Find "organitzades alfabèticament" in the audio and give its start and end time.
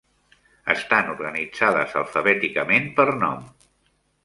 1.11-2.91